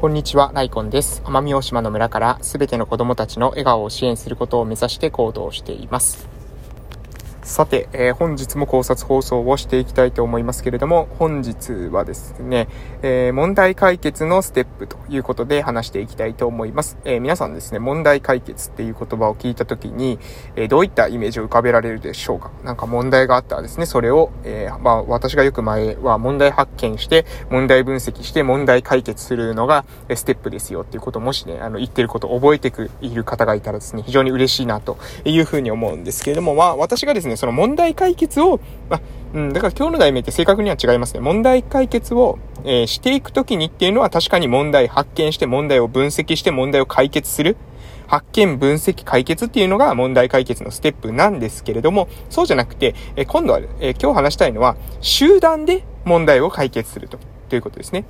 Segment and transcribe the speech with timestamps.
[0.00, 1.22] こんにちは、ライコンです。
[1.24, 6.37] 奄美大島の村からすべての子供たちの笑顔を支援することを目指して行動しています。
[7.48, 12.68] さて、えー、本日も考察放送をしていきたいと思いますけれども、本日はですね、
[13.00, 16.98] えー、問題解決のステップということで話していきたいと思います。
[17.06, 20.18] えー、皆さんですね、問題解決っていう言葉を聞いたときに、
[20.56, 22.50] えどういったイメージを浮かべられるでしょうか？
[22.64, 38.60] なんか問題があったらですね、それを、えまあ、私がよく前は問題発見して、問題分析して問題解決するのが、ステップですよっていうことをもしね、あの、言ってることを覚えてくいる方がいたらですね、非常に嬉しいなというふうに思うんですけれども、まあ、私がですね、その問題解決を、
[38.90, 39.00] ま
[39.34, 41.20] うん、だから今日の題名って正確には違いますね。
[41.20, 47.56] 問題解決を、えー、していくときにっていうのは確かに問題発見して問題を分析して問題を解決する。
[48.06, 57.18] 発見、分析、解決っていうのが問題解決のステップなんですけれども、そうじゃなくて、え今度は、え今日話したいのは、集団で問題を解決すると、
[57.50, 58.06] ということですね。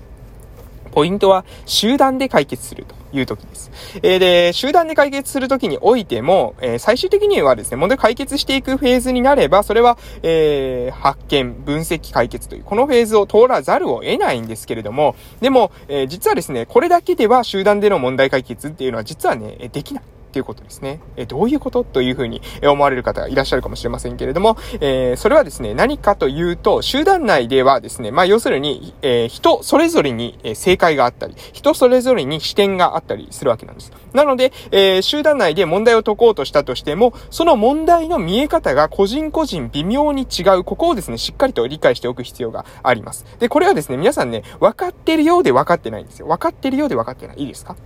[0.88, 3.70] ポイントは集団で解決するという時です。
[4.02, 20.05] えー、で、集団で解決する時においても、えー、最終的にはですね、問題解決していくフェーズになれば、それは、えー、発見、分析、解決という、このフェーズを通らざるを得ないんですけれども、でも、え実はですね、これだけでは集団での問題解決っていうのは実はね、できない。
[20.29, 21.01] っていうことですね。
[21.17, 33.93] えどういうことというふうに思われる方がいらっしゃるかもしれませんけれども、え、それはですね、何かというと、集団内ではですね、まあ要するに、え、人それぞれに正解があったり、人それぞれに視点があったりするわけなんです。
[34.12, 43.25] なので、え、集団内で問題を解こうとしたとしても、その問題の見え方が個人個人微妙に違う、ここをですね、しっかりと理解しておく必要があります。
[43.39, 46.27] で、これはですね、皆さんね、分かってるようで分かってないんですよ。
[46.27, 47.37] 分かってるようで分かってない。
[47.39, 47.77] いいですか？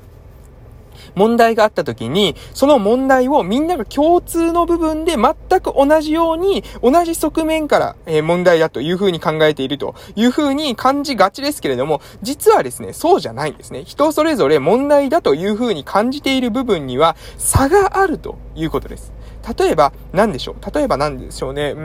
[1.14, 13.84] 問題があった時に、その問題をみんなが共通の部分で全く同じように、同じ側面から、え問題だというふうに考えているというふうに感じがちですけれども、実はですね、そうじゃないんですね。
[13.84, 19.12] 人それぞれ問題だというふうに感じている部分には差があるということです。
[19.58, 20.74] 例えば、何でしょう？
[20.74, 21.72] 例えば何でしょうね？
[21.72, 21.80] うー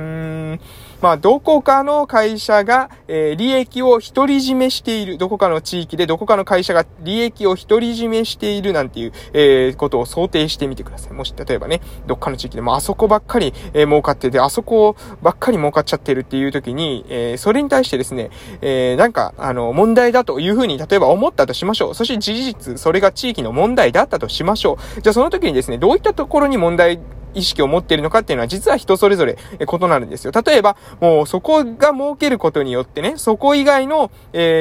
[0.53, 0.59] ん、
[1.01, 5.17] まあ、どこかの会社が、えー、利益を独り占めしている。
[5.17, 11.13] どこかの地域でどこかの会社が利益を独り占めしているなんていう、えー、ことを想定してみてください。
[11.13, 18.31] もし、例えばね、どっかの地域でもあそこばっかり、えー、儲かってて、あそこばっかり儲かっちゃってるっていう時に、えー、それに対してですね、
[18.61, 21.95] えー、なんか、あの、問題だというふうに、例えば思ったとしましょう。
[21.95, 25.01] そして事実、それが地域の問題だったとしましょう。
[25.01, 26.99] じゃあその時にですね、どういったところに問題
[27.37, 30.31] 意識を持っているのかっていうのは実は人それぞれ異なるんですよ。
[30.45, 34.11] 例えば、もうそこが儲けることによってね、そこ以外の、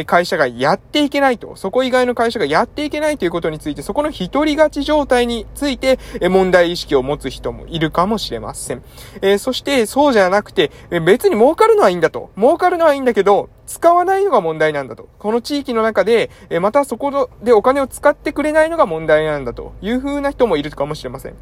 [0.07, 5.99] 会社がやっていけないと、そこ以外の会社がやっていけないということについて、そこの一人勝ち状態について、
[6.29, 8.83] 問題意識を持つ人もいるかもしれません。
[9.23, 10.71] え、そして、そうじゃなくて、
[11.05, 12.31] 別に儲かるのはいいんだと。
[12.37, 15.09] 儲かるのはいいんだけど、使わないのが問題なんだと。
[15.19, 21.35] この地域の中で、またそこでお金を使ってくれないのが問題なんだという風な人もいるかもしれません。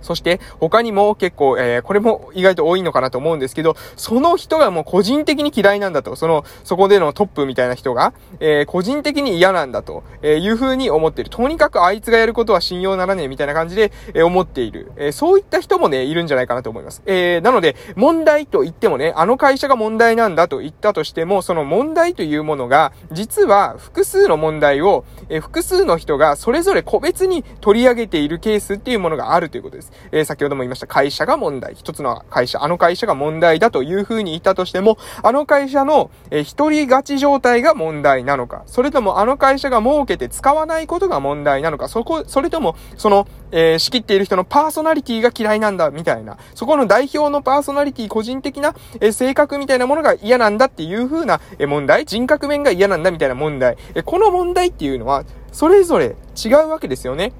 [0.00, 11.30] そして、他にも結構、えー、これも意外と多いのかなと思うんですけど、その人がもう個人的に嫌いなんだと、その、そこでのトップみたいな人が、えー、個人的に嫌なんだと、えいう風に思ってる。
[11.30, 14.92] とにかくあいつがやることは信用ならねえみたいな感じで、え思っている。
[14.96, 17.02] えそういった人もね、いるんじゃないかなと思います。
[17.06, 29.89] えなので、問題と言ってもね、あの会社が問題なんだと言ったとしても、その問題というものが、実は複数の問題を、え複数の人がそれぞれ個別に取り上げているケースっていうものがあるということです。。
[30.12, 31.74] えー、先ほども言いました会社が問題。
[31.74, 46.38] 一つの会社、あの会社が問題だというふうに言ったとしても、あの会社の、えー、一人勝ち状態が問題なのか、それともあの会社が儲けて使わないことが問題なのか、そこ、それとも、その、えー、仕切っている人のパーソナリティが嫌いなんだ、みたいな。
[46.54, 53.76] そこの代表のパーソナリティ、個人的な、えー、性格みたいなものが嫌なんだっていう風な、えー、問題、人格面が嫌なんだみたいな問題。
[53.94, 57.32] えー、この問題っていうのは、それぞれ違うわけですよね。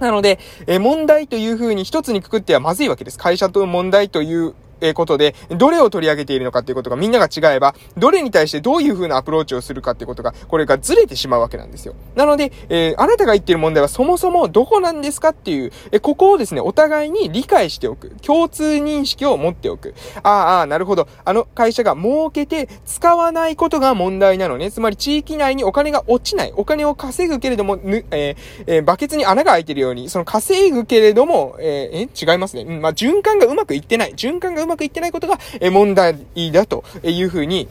[0.00, 3.18] なので、え問題というふうに一つにくくってはまずいわけです。
[3.18, 11.94] 会社と問題というえことで、どれを取り上げているのかっていうことがみんなが違えば、どれに対してどういう風なアプローチをするかっていうことが、これがずれてしまうわけなんですよ。
[12.14, 18.10] なので、えー、あなたが言ってる問題はそもそもどこなんですかっていう、えここをですね、お互いに理解しておく。
[18.22, 19.94] 共通認識を持っておく。
[20.22, 21.08] ああ、ああ、なるほど。
[21.24, 24.70] あの会社が儲けて使わないことが問題なのね。
[24.70, 26.52] つまり地域内にお金が落ちない。
[26.56, 32.62] お金を稼ぐけれども、ぬ、えー、えー、バケツに穴が開いてるように、その稼ぐけれども、えー、え、違いますね。
[32.62, 34.12] うん、まあ、循環がうまくいってない。
[34.14, 36.16] 循環がうまくいってないことが、え問題
[36.52, 37.68] だというふうに、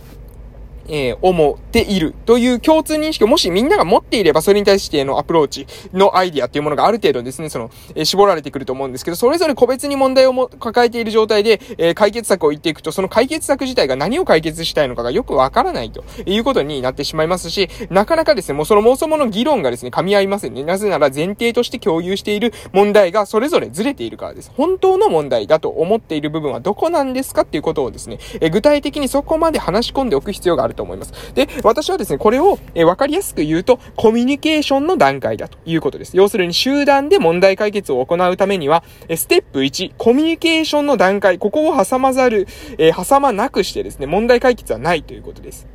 [0.88, 20.64] えー、思っているという共通認識をもしみんなが持っていれば、それに対してのアプローチのアイディアっていうものがある程度ですね、その、えー、絞られてくると思うんですけど、それぞれ個別に問題をも抱えている状態で、えー、解決策を言っていくと、その解決策自体が何を解決したいのかがよくわからないということになってしまいますし、なかなかですね、もうその妄想もの議論がですね、噛み合いませんね。
[20.64, 24.52] なぜなら前提として共有している問題がそれぞれずれているからです。
[24.56, 31.14] 本当の問題だと思っている部分はどこなんですかっていうことをですね、え具体的にそこまで話し込んでおく必要があると思います。
[31.34, 36.18] で、私はですね、これを、えわかりやすく言うと、コミュニケーションの段階だということです。
[36.18, 42.48] 要するに集団で問題解決を行うためには、えステップ1、コミュニケーションの段階、ここを挟まざる、
[42.78, 45.68] え挟まなくしてですね、問題解決はないということです。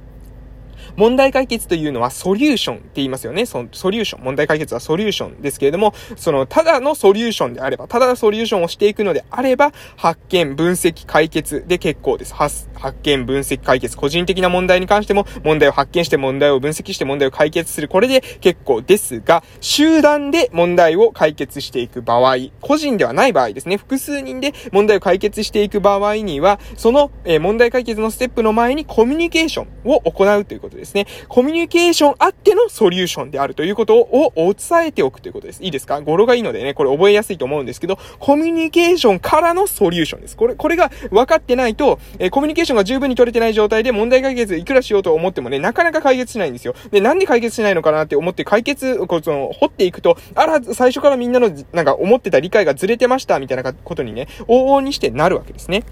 [0.99, 3.47] 問題解決というのはソリューションって言いますよね。
[3.47, 4.25] そのソリューション。
[4.25, 12.35] 問題解決はソリューションですけれども、その、ただのソリューションであれば、ただのソリューションをしていくのであれば、発見、分析、解決で結構です。
[12.35, 13.97] 発、発見、分析、解決。
[13.97, 17.87] 個人的な問題に関しても、問題を発見して問題を分析して問題を解決する。
[17.87, 23.77] これで結構ですが、集団で問題を解決していく場合、個人ではない場合ですね。
[23.77, 30.88] 複数人で問題を解決していく場合には、その、え問題解決のステップの前にコミュニケーションを行うということです。
[30.88, 35.62] ですね、コミュニケーションあってのソリューションであるということをお伝えておくということです。
[35.62, 36.00] いいですか？
[36.00, 40.37] 語呂がいいのでね、これ覚えやすいと思うんですけど、コミュニケーションからのソリューションです。
[40.37, 46.75] これ、これが分かってないと、えコミュニケーションが十分に取れてない状態で問題解決いくらしようと思ってもね、なかなか解決しないんですよ。
[46.91, 55.84] で、なんで解決しないのかなって思って解決、こう、その、掘っていくと、あら、最初からみんなの、なんか思ってた理解がずれてました、みたいなことにね、往々にしてなるわけですね。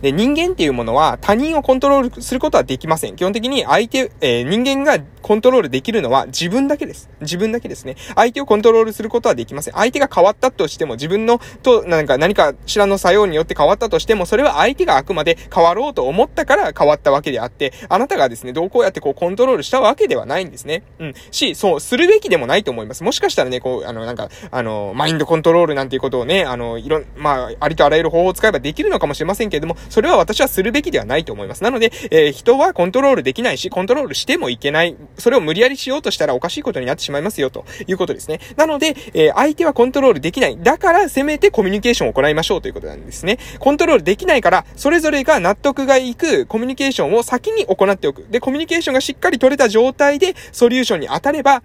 [0.00, 3.16] で、人間っていうものは他人をコントロールすることはできません。
[3.16, 7.08] 基本的に相手、えー、人間がコントロールできるのは自分だけです。
[7.20, 7.96] 自分だけですね。
[8.14, 9.74] 相手をコントロールすることはできません。
[9.74, 20.82] 相手が変わったとしても、自分の、と、なんか何かしらの作用によって変わったとしても、それは相手があくまで変わろうと思ったから変わったわけであって、あなたがですね、どうこうやってこうコントロールしたわけではないんですね。
[20.98, 21.14] うん。
[21.30, 23.04] し、そう、するべきでもないと思います。
[23.04, 31.62] もしかしたらね、こう、あの、なんか、あの、マインドコントロールなんていうことをね、あの、いろん、まあ、ありとあらゆる方法を使えばできるのかもしれませんけれども、それは私はするべきではないと思います。
[31.62, 34.96] なので、えー、人はコントロールできないし、コントロールしてもいけない。
[35.18, 38.40] それを無理やりしようとしたらおかしいことになってしまいますよ、ということですね。
[38.56, 40.58] なので、えー、相手はコントロールできない。
[40.60, 43.38] だから、せめてコミュニケーションを行いましょうということなんですね。
[43.58, 48.26] コントロールできないから、それぞれが納得がいくコミュニケーションを先に行っておく。
[48.30, 51.62] で、コミュニケーションがしっかり取れた状態で、ソリューションに当たれば、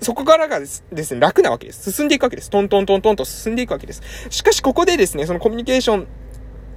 [0.00, 1.90] そこからがですね、楽なわけです。
[1.90, 2.50] 進んでいくわけです。
[2.50, 4.02] トントントントンと進んでいくわけです。
[4.30, 6.06] しかし、ここでですね、そのコミュニケーション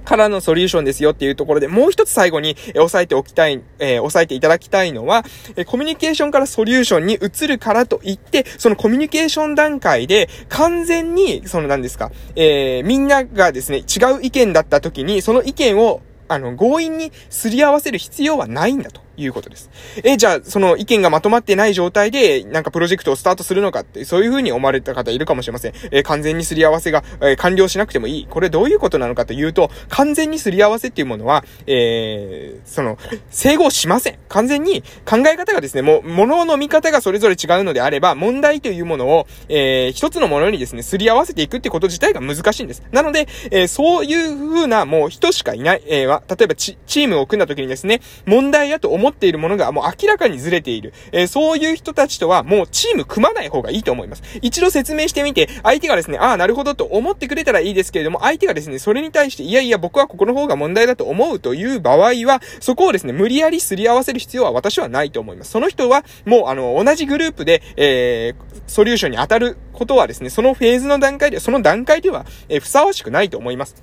[0.04, 5.24] からのソリューションですよっていうところで、もう一つ最後に、え押さえておきたい、えー、押さえていただきたいのは、
[5.56, 19.02] えコミュニケーションからソリューションに移るからといって、そのコミュニケーション段階で、完全に、その何ですか、えー、みんながですね、違う意見だった時に、その意見を、あの、強引にすり合わせる必要はないんだと。
[19.16, 19.70] いうことです。
[20.04, 25.72] え、じゃあ、その意見がまとまってない状態で、なんかプロジェクトをスタートするのかって、そういう風に思われた方いるかもしれません。
[25.90, 28.26] え完全にすり合わせが、え完了しなくてもいい。
[28.28, 32.98] これどういうことなのかというと、完全にすり合わせっていうものは、えー、その、
[33.30, 34.18] 整合しません。
[34.28, 42.82] 完全に考え方がですね、もう、ものの見方がそれぞれ違うのであれば、問題というものを、えー、一つのものにですね、すり合わせていくってこと自体が難しいんです。
[42.92, 50.92] なので、えー、そういう風なもう人しかいない、えー、例えばチームを組んだ時にですね、問題やと思っているものがもう明らかにずれている。
[51.12, 54.22] えー、そういう人たちとはもうチーム組まない方がいいと思います。
[54.42, 65.50] 一度説明してみて、相手がですね、ああ、なるほどと思ってくれたらいいですけれども、相手がですね、それに対して、いやいや、僕はここの方が問題だと思うという場合は、そこをですね、無理やりすり合わせる必要は私はないと思います。
[65.50, 73.82] その人は、もうあの、同じグループで、えー、ソリューションに当たることはですね、そのフェーズの段階で、その段階では、えー、ふさわしくないと思います。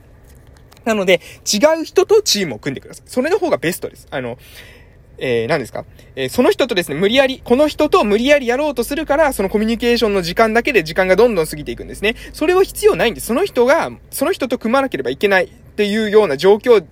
[0.85, 3.09] なので、違う人とチームを組んでください。
[3.09, 4.07] それの方がベストです。
[4.09, 4.37] あの、
[5.19, 5.85] えー、何ですか？
[6.15, 12.15] えー、その人とですね、無理やり、この人と無理やりやろうとするから、そのコミュニケーションの時間だけで時間がどんどん過ぎていくんですね。
[12.33, 13.27] それは必要ないんです。
[13.27, 16.85] その人が、その人と組まなければいけないっていうような状況、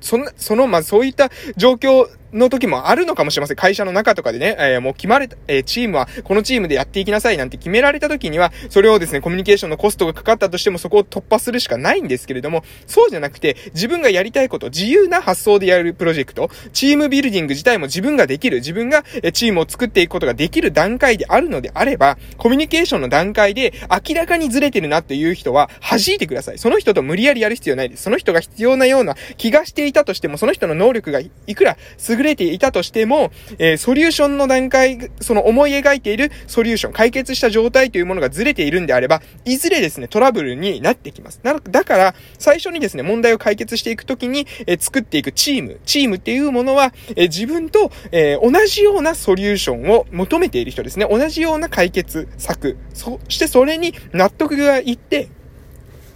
[0.00, 3.56] そんな、その、まあ、そういった状況の時もあるのかもしれません。
[3.56, 26.58] 会社の中とかでね、えー、もう決まれた、えー、チームはこのチームでやっていきなさいなんて決められた時には、それをですね、コミュニケーションのコストがかかったとしてもそこを突破するしかないんですけれども、そうじゃなくて、自分がやりたいこと、自由な発想でやるプロジェクト、チームビルディング自体も自分ができる、自分がチームを作っていくことができる段階であるのであれば、コミュニケーションの段階で明らかにずれてるなっていう人は弾いてください。
[26.58, 28.04] その人と無理やりやる必要ないです。
[28.04, 31.76] その人が必要なような気がしていたとしても、その人の能力がいくら
[32.21, 41.40] 優優れていたとしても、えー、ソリューションの段階、その思い描いているソリューション、解決した状態というものがずれているんであれば、いずれですね、トラブルになってきます。
[41.42, 51.06] な、だから、最初にですね、問題を解決していくときに、えー、作っていくチーム、チームっていうものは、えー、自分と、えー、同じようなソリューションを求めている人ですね。
[51.10, 52.76] 同じような解決策。
[52.94, 55.28] そしてそれに納得がいって、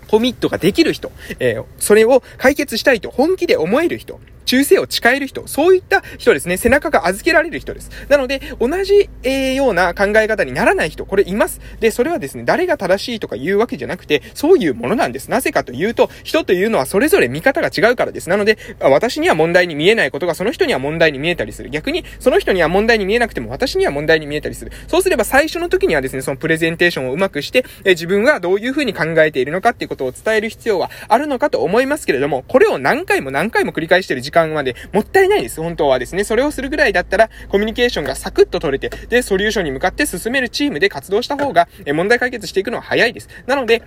[0.08, 1.10] コミットができる人、
[1.40, 7.91] えー、それを解決したいと本気で思える人、忠誠を誓える人、そういった人ですね、背中が預けられる人です。
[8.09, 11.61] なので、同じ、えー、ような考え方にならない人、これいます。
[11.81, 15.29] で、それはですね、誰が正しいとか言うわけじゃなくて、そういうものなんです。
[15.29, 18.29] なぜかというと、人というのはそれぞれ見方が違うからです。
[18.29, 21.71] なので、私には問題に見えないことがその人には問題に見えたりする。
[21.71, 24.73] 逆に、その人には問題に見えなくても私には問題に見えたりする。
[24.87, 36.25] そうすれば最初の時にはですね、そのプレゼンテーションをうまくして、えー、自分がどういうふうに考えているのかっていうことを伝える必要はあるのかと思いますけれども、これを何回も何回も繰り返している時間間までもったいないです、本当はですね。
[36.25, 43.28] それをするぐらいだったら、コミュニケーションがサクッと取れて、で、ソリューションに向かって進めるチームで活動した方が、え問題解決していくのは早いです。
[43.47, 43.83] なので、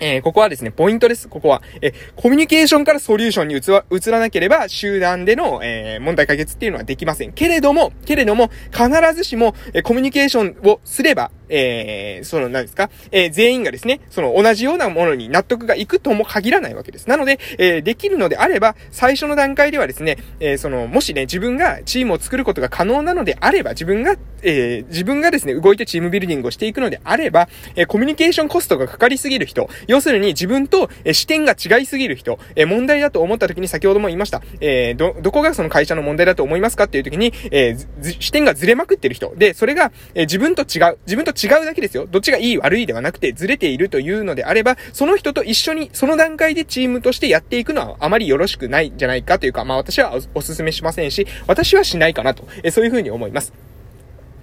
[0.00, 1.28] えー、ここはですね、ポイントです。
[1.28, 1.62] ここは。
[1.82, 7.32] えコミュニケーションからソリューションに移ら移らなければ、集団での、えー、問題解決っていうのはできません。
[7.32, 17.08] けれども、けれども、必ずしも、えコミュニケーションをすれば、えー、その、何ですか、えー、全員がですね、その同じようなものに納得がいくとも限らないわけです。
[17.08, 39.34] なので、えー、できるのであれば、最初の段階ではですね、えー、その、もしね、自分がチームを作ることが可能なのであれば、自分が、えー、自分がですね、動いてチームビルディングをしていくのであれば、えー、コミュニケーションコストがかかりすぎる人、要するに自分と、えー、視点が違いすぎる人、えー、問題だと思った時に先ほども言いました、えー、ど、どこがその会社の問題だと思いますかっていう時に、えー、視点がずれまくってる人。
[39.36, 42.06] で、それが、えー、自分と違う、自分と違うだけですよ。
[42.10, 53.52] どっちがいい悪いではなくてずれているというのであれば、その人と一緒にその段階でチームとしてやっていくのはあまりよろしくないんじゃないかというか、まあ私はお勧めしませんし、私はしないかなと、えそういうふうに思います。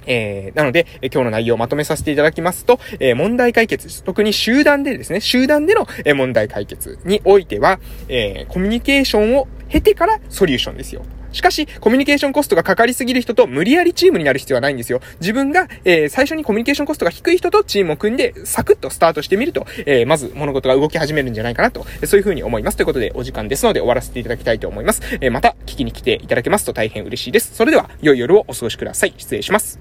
[0.08, 11.04] えー、なので、え今日の内容をまとめさせていただきますと、えー、問題解決、特に集団でですね、集団での、え問題解決においては、えー、コミュニケーションを経てからソリューションですよ。
[11.36, 15.02] しかし、コミュニケーションコストがかかりすぎる人と無理やりチームになる必要はないんですよ。
[15.20, 22.78] 自分が、えー、最初にコミュニケーションコストが低い人とチームを組んで、サクッとスタートしてみると、えー、まず物事が動き始めるんじゃないかなと、そういうふうに思います。
[22.78, 25.02] ということで、お時間ですので終わらせていただきたいと思います。
[25.20, 27.54] えー、また聞きに来ていただけますと大変嬉しいです。
[27.54, 29.14] それでは、良い夜をお過ごしください。
[29.18, 29.80] 失礼します。